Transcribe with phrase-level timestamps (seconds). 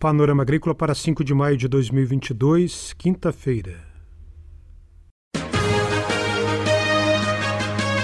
[0.00, 3.84] Panorama Agrícola para 5 de maio de 2022, quinta-feira.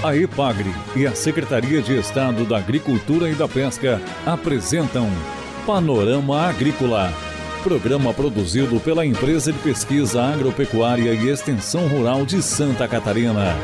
[0.04, 5.08] A EPAGRE e a Secretaria de Estado da Agricultura e da Pesca apresentam
[5.66, 7.10] Panorama Agrícola,
[7.62, 13.56] programa produzido pela Empresa de Pesquisa Agropecuária e Extensão Rural de Santa Catarina.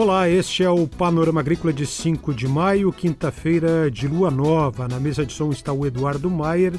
[0.00, 4.86] Olá, este é o Panorama Agrícola de 5 de maio, quinta-feira de lua nova.
[4.86, 6.72] Na mesa de som está o Eduardo Maier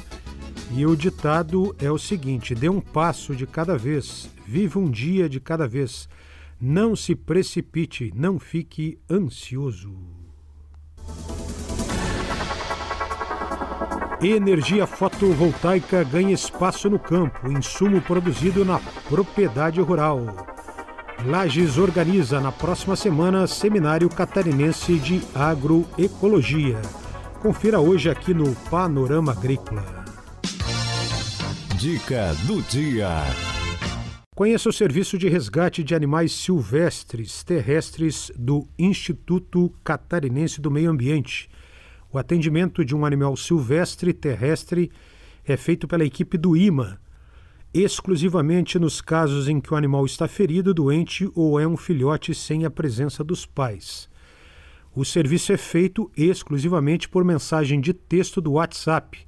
[0.74, 5.28] e o ditado é o seguinte: dê um passo de cada vez, viva um dia
[5.28, 6.08] de cada vez.
[6.58, 9.92] Não se precipite, não fique ansioso.
[14.22, 18.80] Energia fotovoltaica ganha espaço no campo, insumo produzido na
[19.10, 20.24] propriedade rural.
[21.24, 26.80] Lages organiza na próxima semana Seminário Catarinense de Agroecologia.
[27.42, 29.84] Confira hoje aqui no Panorama Agrícola.
[31.76, 33.08] Dica do dia.
[34.34, 41.50] Conheça o serviço de resgate de animais silvestres terrestres do Instituto Catarinense do Meio Ambiente.
[42.10, 44.90] O atendimento de um animal silvestre terrestre
[45.44, 46.98] é feito pela equipe do IMA
[47.72, 52.64] exclusivamente nos casos em que o animal está ferido, doente ou é um filhote sem
[52.64, 54.08] a presença dos pais.
[54.94, 59.18] O serviço é feito exclusivamente por mensagem de texto do WhatsApp,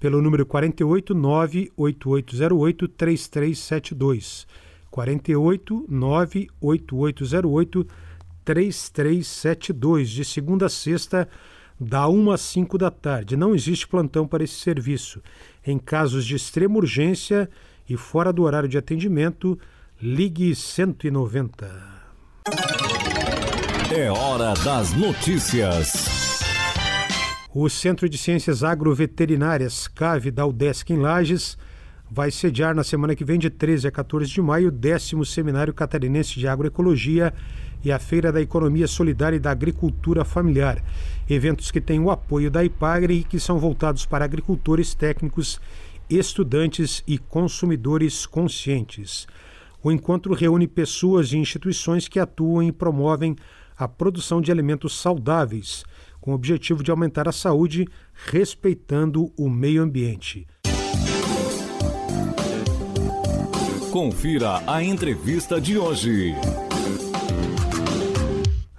[0.00, 4.46] pelo número 48 98808 3372.
[4.90, 7.86] 48 98808
[8.44, 11.28] 3372, de segunda a sexta,
[11.78, 13.36] da 1 às 5 da tarde.
[13.36, 15.20] Não existe plantão para esse serviço.
[15.66, 17.48] Em casos de extrema urgência,
[17.88, 19.58] e fora do horário de atendimento,
[20.00, 21.94] ligue 190.
[23.96, 26.40] É hora das notícias.
[27.54, 31.56] O Centro de Ciências Agroveterinárias, CAVE, da UDESC em Lages,
[32.10, 35.72] vai sediar na semana que vem, de 13 a 14 de maio, o décimo Seminário
[35.72, 37.32] Catarinense de Agroecologia
[37.84, 40.82] e a Feira da Economia Solidária e da Agricultura Familiar.
[41.28, 45.60] Eventos que têm o apoio da IPAGRE e que são voltados para agricultores técnicos
[46.08, 49.26] estudantes e consumidores conscientes.
[49.82, 53.36] O encontro reúne pessoas e instituições que atuam e promovem
[53.76, 55.84] a produção de alimentos saudáveis,
[56.20, 60.46] com o objetivo de aumentar a saúde, respeitando o meio ambiente.
[63.90, 66.34] Confira a entrevista de hoje.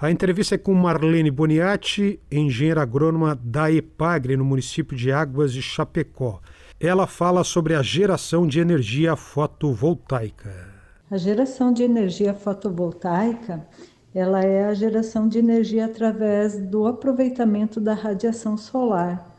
[0.02, 5.62] A entrevista é com Marlene Boniati, engenheira agrônoma da EPAGRE, no município de Águas de
[5.62, 6.42] Chapecó.
[6.80, 10.68] Ela fala sobre a geração de energia fotovoltaica.
[11.10, 13.66] A geração de energia fotovoltaica,
[14.14, 19.34] ela é a geração de energia através do aproveitamento da radiação solar.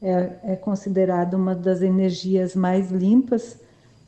[0.00, 3.58] É, é considerada uma das energias mais limpas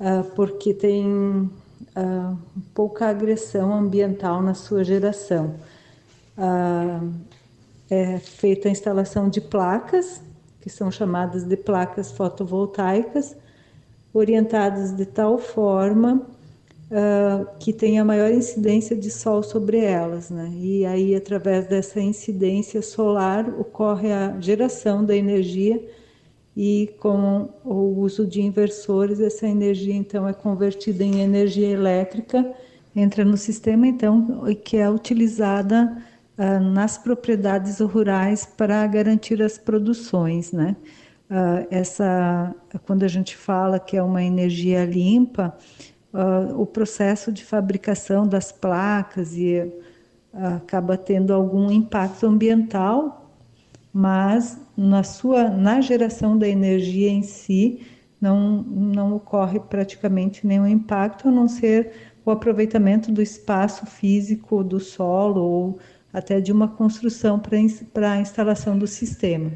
[0.01, 2.39] uh, porque tem uh,
[2.73, 5.55] pouca agressão ambiental na sua geração.
[6.39, 7.13] Uh,
[7.91, 10.24] é feita a instalação de placas
[10.65, 13.37] que são chamadas de placas fotovoltaicas,
[14.15, 16.23] orientadas de tal forma
[16.91, 20.51] uh, que tenha maior incidência de sol sobre elas, né?
[20.57, 25.87] E aí, através dessa incidência solar, ocorre a geração da energia
[26.57, 32.55] e com o uso de inversores, essa energia então é convertida em energia elétrica,
[32.97, 35.95] entra no sistema então que é utilizada
[36.39, 40.77] uh, nas propriedades rurais para garantir as produções, né?
[41.31, 42.55] Uh, essa,
[42.87, 45.57] quando a gente fala que é uma energia limpa,
[46.13, 49.73] uh, o processo de fabricação das placas e
[50.57, 53.31] acaba tendo algum impacto ambiental,
[53.93, 57.87] mas na sua na geração da energia em si
[58.21, 61.93] não não ocorre praticamente nenhum impacto a não ser
[62.25, 65.79] o aproveitamento do espaço físico do solo ou
[66.15, 67.41] até de uma construção
[67.93, 69.51] para a instalação do sistema.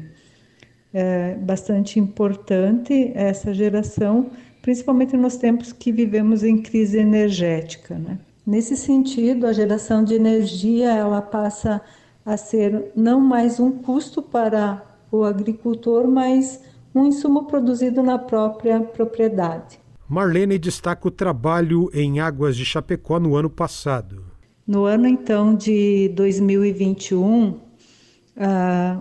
[0.93, 4.29] É bastante importante essa geração,
[4.61, 7.97] principalmente nos tempos que vivemos em crise energética.
[7.97, 8.19] Né?
[8.45, 11.81] Nesse sentido, a geração de energia ela passa
[12.25, 16.61] a ser não mais um custo para o agricultor, mas
[16.93, 19.79] um insumo produzido na própria propriedade.
[20.07, 24.28] Marlene destaca o trabalho em Águas de Chapecó no ano passado.
[24.69, 27.59] No ano então de 2021, uh,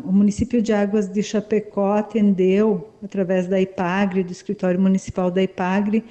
[0.02, 6.02] o município de Águas de Chapecó atendeu, através da IPAGRE, do escritório municipal da IPAGRE,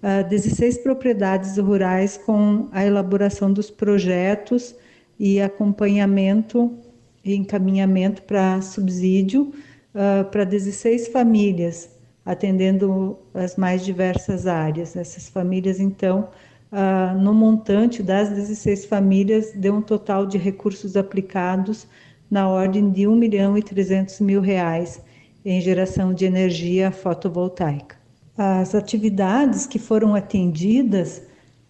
[0.00, 4.76] uh, 16 propriedades rurais com a elaboração dos projetos
[5.18, 6.78] e acompanhamento
[7.24, 9.52] encaminhamento para subsídio
[9.92, 11.90] uh, para 16 famílias,
[12.24, 14.94] atendendo as mais diversas áreas.
[14.94, 16.28] Essas famílias, então,
[16.72, 21.86] uh, no montante das 16 famílias, deu um total de recursos aplicados
[22.30, 25.00] na ordem de 1 milhão e 300 mil reais
[25.44, 27.96] em geração de energia fotovoltaica.
[28.36, 31.22] As atividades que foram atendidas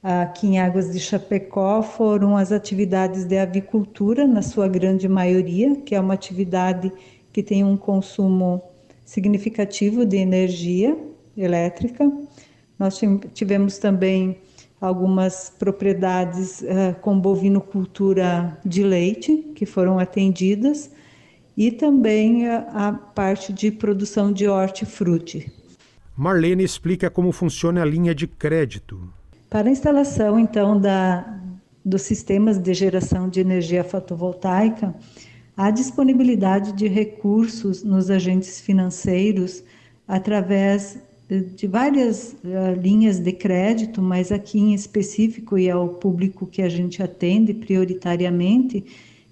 [0.02, 5.94] aqui em Águas de Chapecó foram as atividades de avicultura, na sua grande maioria, que
[5.94, 6.92] é uma atividade
[7.32, 8.62] que tem um consumo
[9.04, 10.96] significativo de energia
[11.36, 12.10] elétrica.
[12.78, 13.00] Nós
[13.34, 14.38] tivemos também
[14.80, 20.90] algumas propriedades uh, com bovinocultura de leite que foram atendidas
[21.56, 25.52] e também a, a parte de produção de hortifruti.
[26.16, 29.00] Marlene explica como funciona a linha de crédito.
[29.48, 31.38] Para a instalação, então, da,
[31.84, 34.94] dos sistemas de geração de energia fotovoltaica,
[35.56, 39.62] há disponibilidade de recursos nos agentes financeiros
[40.06, 40.98] através
[41.38, 46.68] de várias uh, linhas de crédito, mas aqui em específico e ao público que a
[46.68, 48.84] gente atende prioritariamente,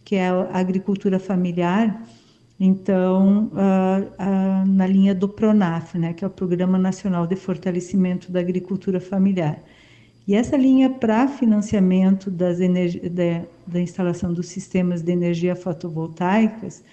[0.04, 2.06] que é a agricultura familiar,
[2.60, 8.30] então uh, uh, na linha do Pronaf, né, que é o Programa Nacional de Fortalecimento
[8.30, 9.60] da Agricultura Familiar.
[10.26, 16.84] E essa linha para financiamento das da, da instalação dos sistemas de energia fotovoltaicas,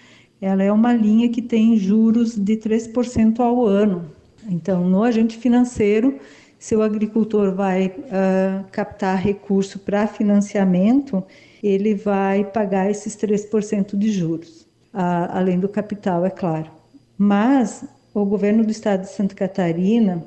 [0.41, 4.14] ela é uma linha que tem juros de 3% ao ano,
[4.49, 6.19] então, no agente financeiro,
[6.57, 11.23] se o agricultor vai uh, captar recurso para financiamento,
[11.61, 14.61] ele vai pagar esses 3% de juros,
[14.93, 16.69] uh, além do capital, é claro.
[17.17, 20.23] Mas o governo do estado de Santa Catarina,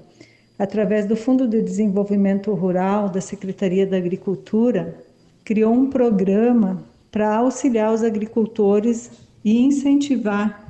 [0.58, 4.94] através do Fundo de Desenvolvimento Rural da Secretaria da Agricultura,
[5.44, 9.10] criou um programa para auxiliar os agricultores
[9.44, 10.67] e incentivar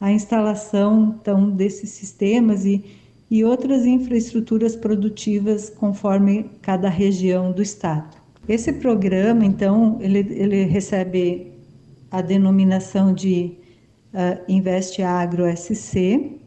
[0.00, 2.84] a instalação então desses sistemas e,
[3.30, 8.16] e outras infraestruturas produtivas conforme cada região do estado.
[8.48, 11.52] Esse programa, então, ele, ele recebe
[12.10, 13.58] a denominação de
[14.14, 16.38] uh, Investe Agro SC,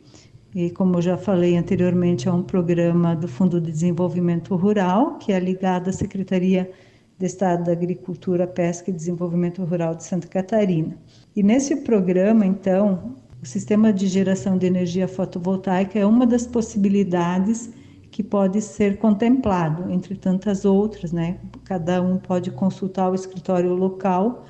[0.53, 5.31] e como eu já falei anteriormente, é um programa do Fundo de Desenvolvimento Rural, que
[5.31, 6.69] é ligado à Secretaria
[7.17, 10.97] de Estado da Agricultura, Pesca e Desenvolvimento Rural de Santa Catarina.
[11.35, 17.71] E nesse programa, então, o sistema de geração de energia fotovoltaica é uma das possibilidades
[18.11, 21.37] que pode ser contemplado, entre tantas outras, né?
[21.63, 24.45] Cada um pode consultar o escritório local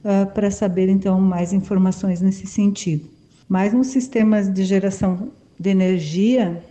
[0.00, 3.08] uh, para saber então mais informações nesse sentido.
[3.48, 6.62] Mas nos sistemas de geração de energia,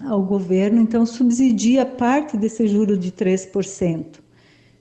[0.00, 4.06] o governo então subsidia parte desse juro de 3%.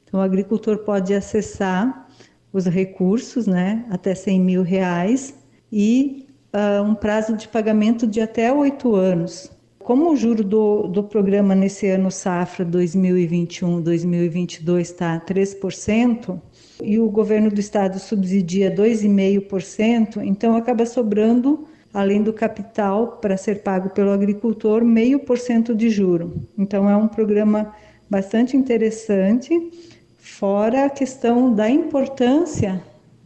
[0.05, 2.07] Então o agricultor pode acessar
[2.51, 5.35] os recursos, né, até 100 mil reais
[5.71, 9.49] e uh, um prazo de pagamento de até oito anos.
[9.79, 16.39] Como o juro do, do programa nesse ano safra 2021-2022 está 3%,
[16.83, 23.63] e o governo do estado subsidia 2,5%, então acaba sobrando, além do capital para ser
[23.63, 26.47] pago pelo agricultor, meio por cento de juro.
[26.57, 27.73] Então é um programa
[28.09, 29.51] bastante interessante,
[30.17, 32.81] fora a questão da importância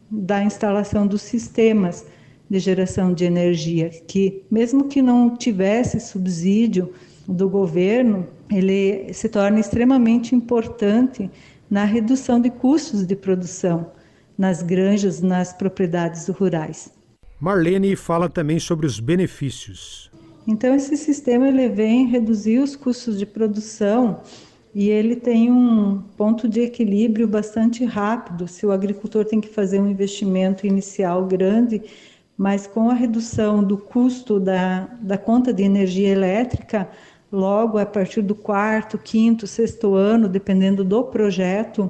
[0.10, 2.06] da instalação dos sistemas
[2.50, 6.94] de geração de energia, que mesmo que não tivesse subsídio
[7.28, 11.30] do governo, ele se torna extremamente importante
[11.70, 13.92] na redução de custos de produção
[14.38, 16.92] nas granjas, nas propriedades rurais.
[17.40, 20.12] Marlene fala também sobre os benefícios.
[20.48, 24.22] Então esse sistema ele vem reduzir os custos de produção
[24.74, 28.48] e ele tem um ponto de equilíbrio bastante rápido.
[28.48, 31.82] Se o agricultor tem que fazer um investimento inicial grande,
[32.38, 36.90] mas com a redução do custo da, da conta de energia elétrica,
[37.32, 41.90] logo a partir do quarto, quinto, sexto ano, dependendo do projeto,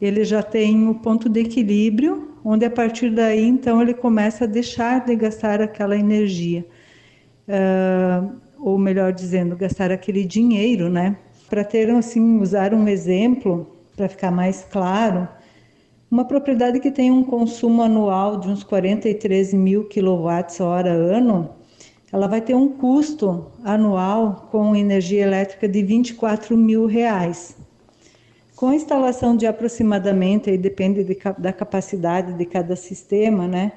[0.00, 4.46] ele já tem o ponto de equilíbrio, onde a partir daí, então, ele começa a
[4.46, 6.64] deixar de gastar aquela energia.
[7.46, 11.16] Uh, ou melhor dizendo, gastar aquele dinheiro, né?
[11.48, 13.66] Para ter, assim, usar um exemplo,
[13.96, 15.28] para ficar mais claro,
[16.10, 21.50] uma propriedade que tem um consumo anual de uns 43 mil quilowatts-hora ano,
[22.12, 27.56] ela vai ter um custo anual com energia elétrica de 24 mil reais.
[28.56, 33.72] Com a instalação de aproximadamente, aí depende de, da capacidade de cada sistema, né?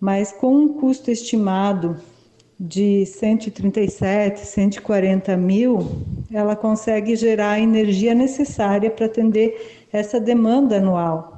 [0.00, 1.98] Mas com um custo estimado
[2.58, 5.86] de 137, 140 mil,
[6.32, 11.35] ela consegue gerar a energia necessária para atender essa demanda anual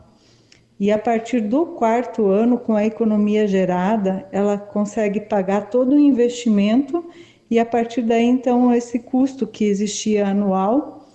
[0.80, 5.98] E a partir do quarto ano, com a economia gerada, ela consegue pagar todo o
[5.98, 7.04] investimento
[7.50, 11.08] e a partir daí, então, esse custo que existia anual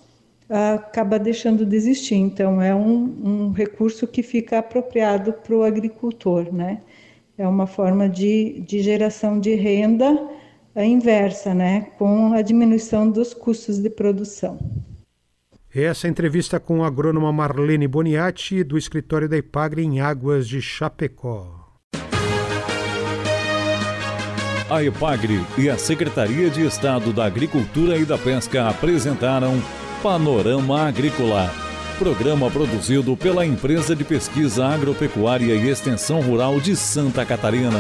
[0.50, 2.16] acaba deixando de existir.
[2.16, 6.82] Então, é um, um recurso que fica apropriado para o agricultor, né?
[7.38, 10.30] É uma forma de, de geração de renda
[10.76, 11.88] inversa, né?
[11.98, 14.60] Com a diminuição dos custos de produção.
[15.76, 21.64] Essa entrevista com a agrônoma Marlene Boniati, do escritório da Ipagre em Águas de Chapecó.
[24.70, 29.60] A EPAGRE e a Secretaria de Estado da Agricultura e da Pesca apresentaram
[30.04, 31.52] Panorama Agrícola,
[31.98, 37.72] programa produzido pela Empresa de Pesquisa Agropecuária e Extensão Rural de Santa Catarina.